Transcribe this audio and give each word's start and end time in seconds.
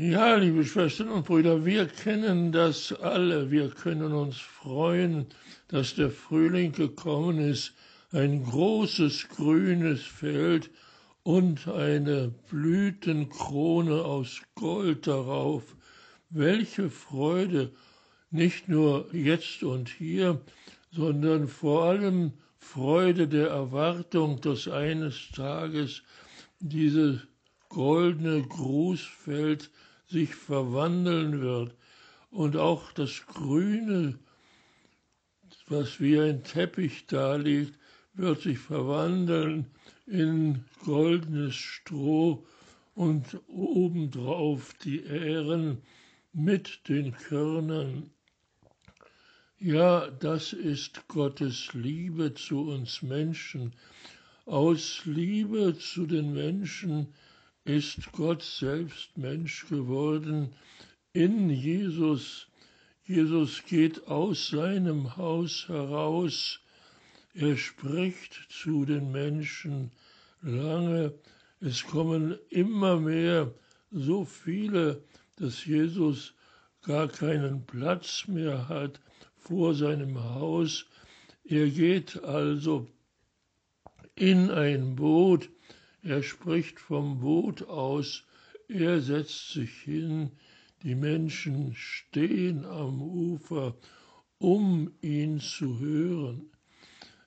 Ja, 0.00 0.36
liebe 0.36 0.64
Schwestern 0.64 1.08
und 1.08 1.26
Brüder, 1.26 1.64
wir 1.64 1.88
kennen 1.88 2.52
das 2.52 2.92
alle. 2.92 3.50
Wir 3.50 3.68
können 3.68 4.12
uns 4.12 4.36
freuen, 4.36 5.26
dass 5.66 5.96
der 5.96 6.12
Frühling 6.12 6.70
gekommen 6.70 7.40
ist, 7.40 7.74
ein 8.12 8.44
großes 8.44 9.28
grünes 9.28 10.02
Feld 10.02 10.70
und 11.24 11.66
eine 11.66 12.32
Blütenkrone 12.48 14.04
aus 14.04 14.40
Gold 14.54 15.08
darauf. 15.08 15.64
Welche 16.30 16.90
Freude, 16.90 17.72
nicht 18.30 18.68
nur 18.68 19.12
jetzt 19.12 19.64
und 19.64 19.88
hier, 19.88 20.40
sondern 20.92 21.48
vor 21.48 21.86
allem 21.86 22.34
Freude 22.56 23.26
der 23.26 23.48
Erwartung, 23.48 24.40
dass 24.42 24.68
eines 24.68 25.32
Tages 25.34 26.04
dieses 26.60 27.26
goldene 27.68 28.42
Grußfeld 28.42 29.70
sich 30.08 30.34
verwandeln 30.34 31.40
wird 31.40 31.74
und 32.30 32.56
auch 32.56 32.92
das 32.92 33.26
Grüne, 33.26 34.18
was 35.66 36.00
wie 36.00 36.18
ein 36.18 36.44
Teppich 36.44 37.06
da 37.06 37.36
liegt, 37.36 37.78
wird 38.14 38.42
sich 38.42 38.58
verwandeln 38.58 39.66
in 40.06 40.64
goldenes 40.84 41.54
Stroh 41.54 42.46
und 42.94 43.38
obendrauf 43.46 44.74
die 44.82 45.02
Ähren 45.02 45.82
mit 46.32 46.88
den 46.88 47.12
Körnern. 47.12 48.10
Ja, 49.60 50.08
das 50.10 50.52
ist 50.52 51.06
Gottes 51.08 51.74
Liebe 51.74 52.34
zu 52.34 52.70
uns 52.70 53.02
Menschen. 53.02 53.74
Aus 54.46 55.02
Liebe 55.04 55.76
zu 55.76 56.06
den 56.06 56.32
Menschen 56.32 57.14
ist 57.68 58.12
Gott 58.12 58.42
selbst 58.42 59.18
Mensch 59.18 59.66
geworden 59.68 60.54
in 61.12 61.50
Jesus. 61.50 62.48
Jesus 63.04 63.62
geht 63.66 64.06
aus 64.06 64.48
seinem 64.48 65.18
Haus 65.18 65.68
heraus. 65.68 66.60
Er 67.34 67.58
spricht 67.58 68.46
zu 68.48 68.86
den 68.86 69.12
Menschen 69.12 69.90
lange. 70.40 71.12
Es 71.60 71.86
kommen 71.86 72.38
immer 72.48 72.98
mehr 72.98 73.52
so 73.90 74.24
viele, 74.24 75.04
dass 75.36 75.66
Jesus 75.66 76.32
gar 76.80 77.08
keinen 77.08 77.66
Platz 77.66 78.26
mehr 78.28 78.70
hat 78.70 78.98
vor 79.36 79.74
seinem 79.74 80.18
Haus. 80.24 80.86
Er 81.44 81.68
geht 81.68 82.24
also 82.24 82.88
in 84.14 84.50
ein 84.50 84.96
Boot, 84.96 85.50
er 86.08 86.22
spricht 86.22 86.80
vom 86.80 87.20
Boot 87.20 87.68
aus, 87.68 88.24
er 88.66 89.02
setzt 89.02 89.52
sich 89.52 89.70
hin, 89.82 90.30
die 90.82 90.94
Menschen 90.94 91.74
stehen 91.74 92.64
am 92.64 93.02
Ufer, 93.02 93.76
um 94.38 94.90
ihn 95.02 95.38
zu 95.38 95.78
hören. 95.78 96.50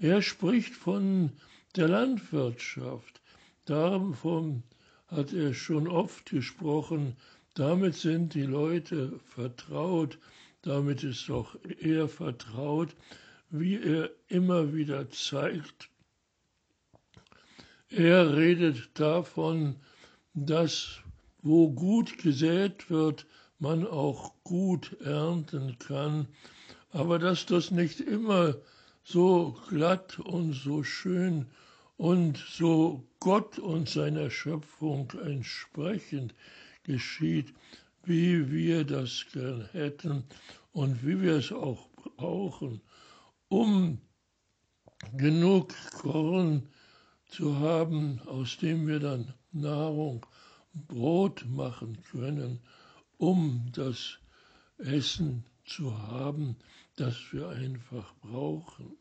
Er 0.00 0.22
spricht 0.22 0.74
von 0.74 1.30
der 1.76 1.86
Landwirtschaft, 1.86 3.22
davon 3.64 4.64
hat 5.06 5.32
er 5.32 5.54
schon 5.54 5.86
oft 5.86 6.30
gesprochen, 6.30 7.16
damit 7.54 7.94
sind 7.94 8.34
die 8.34 8.42
Leute 8.42 9.20
vertraut, 9.24 10.18
damit 10.62 11.04
ist 11.04 11.30
auch 11.30 11.54
er 11.80 12.08
vertraut, 12.08 12.96
wie 13.50 13.76
er 13.76 14.10
immer 14.26 14.74
wieder 14.74 15.10
zeigt, 15.10 15.90
er 17.96 18.36
redet 18.36 18.90
davon, 18.98 19.76
dass 20.34 21.00
wo 21.42 21.70
gut 21.70 22.18
gesät 22.18 22.90
wird, 22.90 23.26
man 23.58 23.86
auch 23.86 24.32
gut 24.42 24.96
ernten 25.00 25.78
kann, 25.78 26.26
aber 26.90 27.18
dass 27.18 27.46
das 27.46 27.70
nicht 27.70 28.00
immer 28.00 28.56
so 29.04 29.56
glatt 29.68 30.18
und 30.18 30.54
so 30.54 30.82
schön 30.82 31.46
und 31.96 32.38
so 32.38 33.06
Gott 33.20 33.58
und 33.58 33.88
seiner 33.88 34.30
Schöpfung 34.30 35.12
entsprechend 35.24 36.34
geschieht, 36.82 37.54
wie 38.02 38.50
wir 38.50 38.84
das 38.84 39.26
gern 39.32 39.68
hätten 39.72 40.24
und 40.72 41.06
wie 41.06 41.20
wir 41.20 41.34
es 41.36 41.52
auch 41.52 41.88
brauchen, 42.16 42.80
um 43.48 43.98
genug 45.16 45.74
Korn 46.00 46.68
zu 47.28 47.58
haben, 47.58 48.20
aus 48.26 48.56
dem 48.58 48.86
wir 48.86 49.00
dann 49.00 49.34
Nahrung, 49.52 50.26
Brot 50.74 51.44
machen 51.48 52.02
können, 52.10 52.60
um 53.16 53.70
das 53.72 54.18
Essen 54.78 55.44
zu 55.64 55.96
haben, 56.08 56.56
das 56.96 57.16
wir 57.32 57.48
einfach 57.48 58.12
brauchen. 58.20 58.96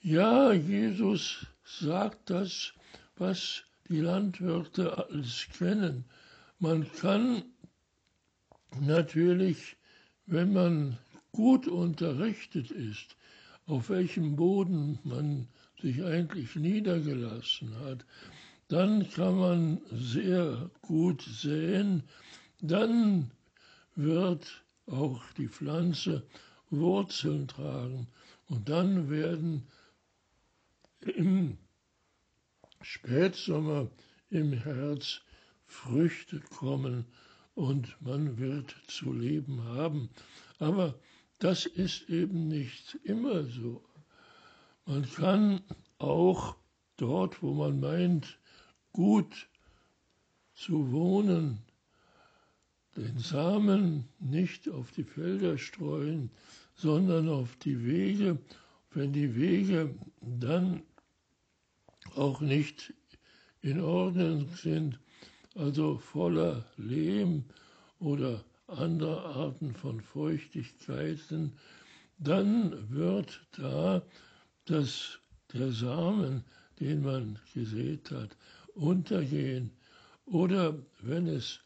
Ja, 0.00 0.52
Jesus 0.52 1.46
sagt 1.64 2.30
das, 2.30 2.72
was 3.16 3.64
die 3.88 4.00
Landwirte 4.00 4.96
alles 5.08 5.48
kennen. 5.58 6.04
Man 6.58 6.90
kann 6.92 7.42
natürlich, 8.80 9.76
wenn 10.26 10.52
man 10.52 10.98
gut 11.32 11.66
unterrichtet 11.66 12.70
ist, 12.70 13.16
auf 13.66 13.90
welchem 13.90 14.36
Boden 14.36 14.98
man 15.02 15.48
sich 15.80 16.02
eigentlich 16.04 16.56
niedergelassen 16.56 17.78
hat, 17.80 18.04
dann 18.68 19.08
kann 19.10 19.36
man 19.36 19.80
sehr 19.90 20.70
gut 20.82 21.22
säen, 21.22 22.02
dann 22.60 23.30
wird 23.94 24.64
auch 24.86 25.22
die 25.36 25.48
Pflanze 25.48 26.26
Wurzeln 26.70 27.46
tragen 27.46 28.08
und 28.48 28.68
dann 28.68 29.08
werden 29.10 29.66
im 31.00 31.58
Spätsommer 32.80 33.88
im 34.30 34.52
Herz 34.52 35.20
Früchte 35.66 36.40
kommen 36.40 37.06
und 37.54 38.00
man 38.00 38.38
wird 38.38 38.76
zu 38.86 39.12
leben 39.12 39.62
haben. 39.64 40.10
Aber 40.58 40.98
das 41.38 41.66
ist 41.66 42.08
eben 42.08 42.48
nicht 42.48 42.98
immer 43.04 43.44
so. 43.44 43.82
Man 44.88 45.02
kann 45.10 45.62
auch 45.98 46.54
dort, 46.96 47.42
wo 47.42 47.52
man 47.52 47.80
meint, 47.80 48.38
gut 48.92 49.48
zu 50.54 50.92
wohnen, 50.92 51.58
den 52.96 53.18
Samen 53.18 54.08
nicht 54.20 54.68
auf 54.68 54.92
die 54.92 55.02
Felder 55.02 55.58
streuen, 55.58 56.30
sondern 56.76 57.28
auf 57.28 57.56
die 57.56 57.84
Wege, 57.84 58.38
wenn 58.90 59.12
die 59.12 59.34
Wege 59.34 59.92
dann 60.20 60.82
auch 62.14 62.40
nicht 62.40 62.94
in 63.62 63.80
Ordnung 63.80 64.48
sind, 64.54 65.00
also 65.56 65.98
voller 65.98 66.64
Lehm 66.76 67.44
oder 67.98 68.44
anderer 68.68 69.36
Arten 69.36 69.74
von 69.74 70.00
Feuchtigkeiten, 70.00 71.58
dann 72.18 72.88
wird 72.88 73.46
da 73.52 74.02
dass 74.66 75.18
der 75.52 75.72
Samen, 75.72 76.44
den 76.80 77.02
man 77.02 77.38
gesät 77.54 78.10
hat, 78.10 78.36
untergehen. 78.74 79.70
Oder 80.26 80.76
wenn 81.00 81.26
es 81.26 81.60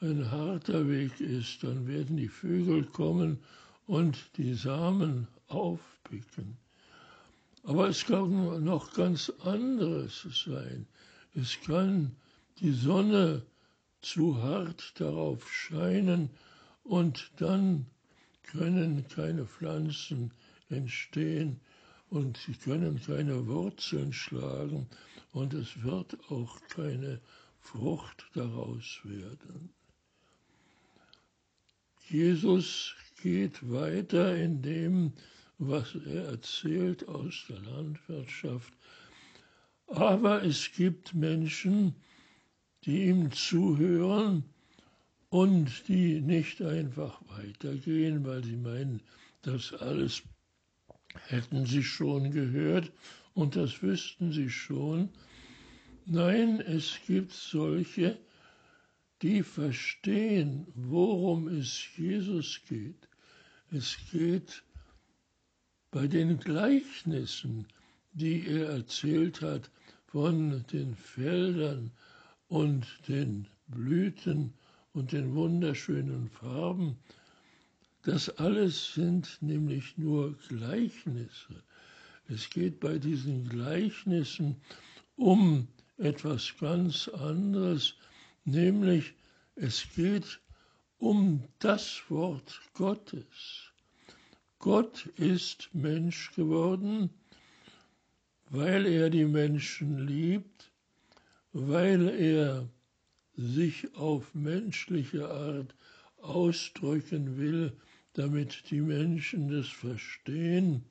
ein 0.00 0.30
harter 0.30 0.88
Weg 0.88 1.20
ist, 1.20 1.62
dann 1.62 1.86
werden 1.86 2.16
die 2.16 2.28
Vögel 2.28 2.84
kommen 2.84 3.38
und 3.86 4.18
die 4.36 4.54
Samen 4.54 5.28
aufpicken. 5.48 6.56
Aber 7.64 7.88
es 7.88 8.04
kann 8.04 8.64
noch 8.64 8.92
ganz 8.94 9.30
anderes 9.44 10.26
sein. 10.44 10.86
Es 11.34 11.60
kann 11.60 12.16
die 12.60 12.72
Sonne 12.72 13.42
zu 14.00 14.42
hart 14.42 15.00
darauf 15.00 15.52
scheinen 15.52 16.30
und 16.82 17.30
dann 17.36 17.86
können 18.42 19.06
keine 19.08 19.46
Pflanzen 19.46 20.32
entstehen, 20.68 21.60
und 22.12 22.36
sie 22.36 22.52
können 22.52 23.00
keine 23.00 23.46
Wurzeln 23.46 24.12
schlagen 24.12 24.86
und 25.32 25.54
es 25.54 25.82
wird 25.82 26.18
auch 26.30 26.60
keine 26.68 27.22
Frucht 27.58 28.26
daraus 28.34 29.00
werden. 29.04 29.70
Jesus 32.10 32.94
geht 33.22 33.70
weiter 33.70 34.36
in 34.36 34.60
dem, 34.60 35.14
was 35.56 35.94
er 36.04 36.26
erzählt 36.26 37.08
aus 37.08 37.44
der 37.48 37.60
Landwirtschaft. 37.60 38.74
Aber 39.86 40.44
es 40.44 40.70
gibt 40.72 41.14
Menschen, 41.14 41.94
die 42.84 43.04
ihm 43.04 43.32
zuhören 43.32 44.44
und 45.30 45.88
die 45.88 46.20
nicht 46.20 46.60
einfach 46.60 47.22
weitergehen, 47.38 48.26
weil 48.26 48.44
sie 48.44 48.56
meinen, 48.56 49.00
dass 49.40 49.72
alles 49.72 50.22
hätten 51.26 51.66
sie 51.66 51.82
schon 51.82 52.30
gehört 52.30 52.92
und 53.34 53.56
das 53.56 53.82
wüssten 53.82 54.32
sie 54.32 54.50
schon. 54.50 55.08
Nein, 56.06 56.60
es 56.60 56.98
gibt 57.06 57.32
solche, 57.32 58.18
die 59.22 59.42
verstehen, 59.42 60.66
worum 60.74 61.48
es 61.48 61.84
Jesus 61.96 62.60
geht. 62.68 63.08
Es 63.70 63.96
geht 64.10 64.62
bei 65.90 66.06
den 66.06 66.38
Gleichnissen, 66.38 67.66
die 68.12 68.46
er 68.46 68.70
erzählt 68.70 69.40
hat 69.40 69.70
von 70.06 70.64
den 70.72 70.96
Feldern 70.96 71.92
und 72.48 72.86
den 73.08 73.46
Blüten 73.68 74.52
und 74.92 75.12
den 75.12 75.34
wunderschönen 75.34 76.28
Farben, 76.28 76.98
das 78.02 78.28
alles 78.38 78.94
sind 78.94 79.38
nämlich 79.40 79.96
nur 79.96 80.36
Gleichnisse. 80.48 81.62
Es 82.28 82.50
geht 82.50 82.80
bei 82.80 82.98
diesen 82.98 83.48
Gleichnissen 83.48 84.56
um 85.16 85.68
etwas 85.98 86.56
ganz 86.58 87.08
anderes, 87.08 87.94
nämlich 88.44 89.14
es 89.54 89.86
geht 89.94 90.40
um 90.98 91.44
das 91.58 92.02
Wort 92.08 92.60
Gottes. 92.74 93.72
Gott 94.58 95.06
ist 95.16 95.68
Mensch 95.72 96.32
geworden, 96.32 97.10
weil 98.50 98.86
er 98.86 99.10
die 99.10 99.24
Menschen 99.24 100.06
liebt, 100.06 100.70
weil 101.52 102.08
er 102.08 102.68
sich 103.34 103.94
auf 103.96 104.34
menschliche 104.34 105.28
Art 105.28 105.74
ausdrücken 106.18 107.36
will, 107.38 107.72
damit 108.14 108.70
die 108.70 108.80
Menschen 108.80 109.48
das 109.48 109.68
verstehen. 109.68 110.84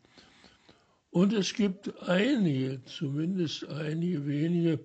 Und 1.12 1.34
es 1.34 1.54
gibt 1.54 2.02
einige, 2.04 2.84
zumindest 2.86 3.68
einige 3.68 4.26
wenige, 4.26 4.80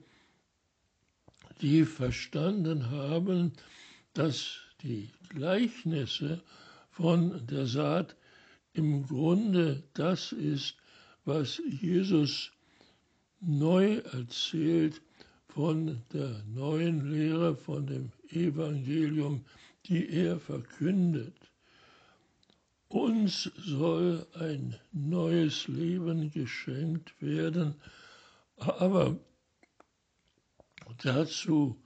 die 1.60 1.84
verstanden 1.84 2.90
haben, 2.90 3.52
dass 4.12 4.58
die 4.82 5.10
Gleichnisse 5.30 6.42
von 6.90 7.46
der 7.46 7.66
Saat 7.66 8.16
im 8.72 9.06
Grunde 9.06 9.82
das 9.94 10.32
ist, 10.32 10.76
was 11.24 11.62
Jesus 11.80 12.52
neu 13.40 13.98
erzählt 14.12 15.00
von 15.48 16.02
der 16.12 16.42
neuen 16.44 17.10
Lehre, 17.10 17.56
von 17.56 17.86
dem 17.86 18.12
Evangelium, 18.30 19.44
die 19.86 20.08
er 20.10 20.38
verkündet. 20.38 21.45
Uns 22.88 23.50
soll 23.56 24.26
ein 24.34 24.76
neues 24.92 25.66
Leben 25.66 26.30
geschenkt 26.30 27.20
werden, 27.20 27.74
aber 28.56 29.18
dazu 31.02 31.82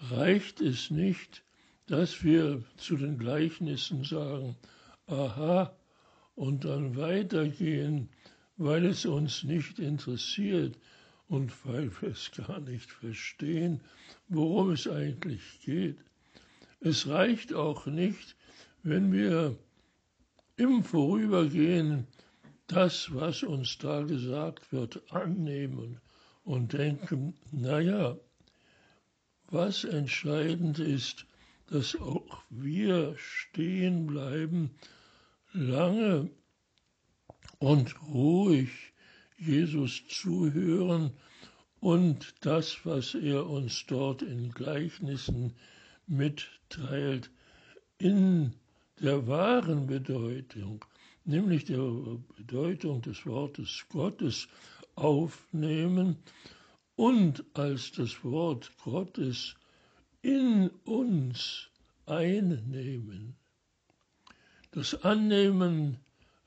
reicht 0.00 0.60
es 0.60 0.90
nicht, 0.90 1.44
dass 1.86 2.24
wir 2.24 2.64
zu 2.76 2.96
den 2.96 3.16
Gleichnissen 3.18 4.04
sagen, 4.04 4.56
aha, 5.06 5.76
und 6.34 6.64
dann 6.64 6.96
weitergehen, 6.96 8.10
weil 8.56 8.86
es 8.86 9.06
uns 9.06 9.44
nicht 9.44 9.78
interessiert 9.78 10.78
und 11.28 11.52
weil 11.64 11.90
wir 12.00 12.10
es 12.10 12.30
gar 12.32 12.60
nicht 12.60 12.90
verstehen, 12.90 13.80
worum 14.28 14.70
es 14.70 14.88
eigentlich 14.88 15.60
geht. 15.60 15.98
Es 16.80 17.06
reicht 17.06 17.54
auch 17.54 17.86
nicht, 17.86 18.36
wenn 18.82 19.12
wir 19.12 19.56
im 20.58 20.82
Vorübergehen 20.82 22.06
das, 22.66 23.14
was 23.14 23.42
uns 23.42 23.78
da 23.78 24.02
gesagt 24.02 24.72
wird, 24.72 25.00
annehmen 25.12 26.00
und 26.44 26.72
denken, 26.72 27.34
naja, 27.52 28.18
was 29.50 29.84
entscheidend 29.84 30.78
ist, 30.78 31.26
dass 31.68 31.96
auch 31.96 32.42
wir 32.50 33.14
stehen 33.16 34.06
bleiben, 34.06 34.70
lange 35.52 36.28
und 37.58 37.94
ruhig 38.08 38.70
Jesus 39.38 40.02
zuhören 40.08 41.12
und 41.80 42.34
das, 42.40 42.84
was 42.84 43.14
er 43.14 43.46
uns 43.48 43.86
dort 43.86 44.22
in 44.22 44.50
Gleichnissen 44.50 45.54
mitteilt, 46.06 47.30
in 47.98 48.54
der 49.00 49.26
wahren 49.26 49.86
Bedeutung, 49.86 50.84
nämlich 51.24 51.64
der 51.64 51.78
Bedeutung 52.36 53.02
des 53.02 53.24
Wortes 53.26 53.84
Gottes 53.90 54.48
aufnehmen 54.96 56.16
und 56.96 57.44
als 57.54 57.92
das 57.92 58.24
Wort 58.24 58.72
Gottes 58.82 59.54
in 60.22 60.68
uns 60.84 61.68
einnehmen. 62.06 63.36
Das 64.72 65.04
Annehmen 65.04 65.98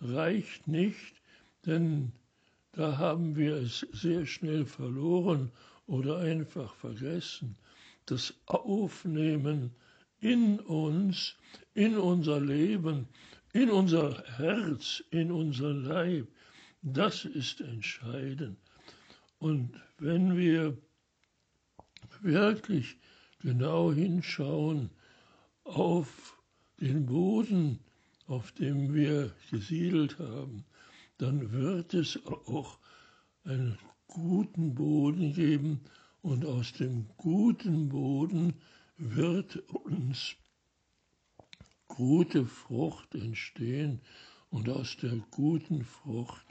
reicht 0.01 0.67
nicht, 0.67 1.13
denn 1.65 2.11
da 2.73 2.97
haben 2.97 3.35
wir 3.35 3.55
es 3.55 3.85
sehr 3.91 4.25
schnell 4.25 4.65
verloren 4.65 5.51
oder 5.87 6.19
einfach 6.19 6.73
vergessen. 6.75 7.55
Das 8.05 8.33
Aufnehmen 8.45 9.71
in 10.21 10.59
uns, 10.59 11.35
in 11.73 11.97
unser 11.97 12.39
Leben, 12.39 13.07
in 13.53 13.69
unser 13.69 14.23
Herz, 14.37 15.03
in 15.11 15.31
unser 15.31 15.73
Leib, 15.73 16.27
das 16.81 17.25
ist 17.25 17.61
entscheidend. 17.61 18.57
Und 19.39 19.71
wenn 19.97 20.37
wir 20.37 20.77
wirklich 22.21 22.97
genau 23.41 23.91
hinschauen 23.91 24.91
auf 25.63 26.37
den 26.79 27.05
Boden, 27.05 27.79
auf 28.27 28.51
dem 28.53 28.93
wir 28.93 29.31
gesiedelt 29.49 30.17
haben, 30.19 30.63
dann 31.17 31.51
wird 31.51 31.93
es 31.93 32.19
auch 32.25 32.79
einen 33.43 33.77
guten 34.07 34.75
Boden 34.75 35.33
geben 35.33 35.81
und 36.21 36.45
aus 36.45 36.73
dem 36.73 37.07
guten 37.17 37.89
Boden 37.89 38.53
wird 39.03 39.55
uns 39.69 40.35
gute 41.87 42.45
Frucht 42.45 43.15
entstehen 43.15 43.99
und 44.51 44.69
aus 44.69 44.95
der 44.97 45.15
guten 45.31 45.83
Frucht 45.83 46.45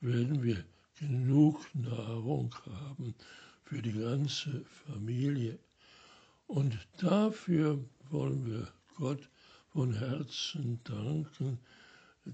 werden 0.00 0.42
wir 0.42 0.62
genug 0.98 1.66
Nahrung 1.74 2.54
haben 2.66 3.14
für 3.62 3.80
die 3.80 3.92
ganze 3.92 4.64
Familie. 4.86 5.58
Und 6.46 6.76
dafür 6.98 7.82
wollen 8.10 8.44
wir 8.44 8.68
Gott 8.96 9.30
von 9.72 9.94
Herzen 9.94 10.80
danken, 10.84 11.58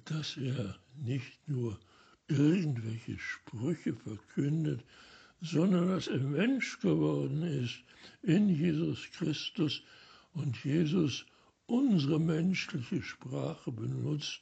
dass 0.05 0.37
er 0.37 0.77
nicht 0.97 1.49
nur 1.49 1.79
irgendwelche 2.27 3.19
Sprüche 3.19 3.95
verkündet, 3.95 4.85
sondern 5.41 5.89
dass 5.89 6.07
er 6.07 6.19
Mensch 6.21 6.81
geworden 6.81 7.43
ist 7.43 7.83
in 8.23 8.49
Jesus 8.49 9.11
Christus 9.13 9.83
und 10.35 10.63
Jesus 10.65 11.25
unsere 11.67 12.19
menschliche 12.19 13.03
Sprache 13.03 13.73
benutzt, 13.73 14.41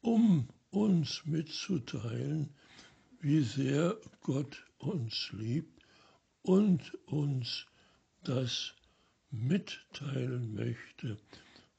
um 0.00 0.48
uns 0.70 1.24
mitzuteilen, 1.26 2.54
wie 3.20 3.40
sehr 3.40 3.96
Gott 4.20 4.64
uns 4.78 5.30
liebt 5.32 5.82
und 6.42 6.94
uns 7.06 7.66
das 8.22 8.74
mitteilen 9.30 10.54
möchte, 10.54 11.18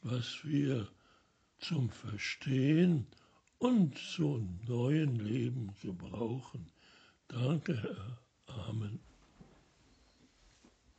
was 0.02 0.44
wir 0.44 0.88
zum 1.60 1.90
Verstehen 1.90 3.08
und 3.58 3.98
zum 3.98 4.60
neuen 4.68 5.16
Leben 5.16 5.74
gebrauchen. 5.82 6.72
Danke, 7.28 7.82
Herr. 7.82 8.25
Amen. 8.58 9.00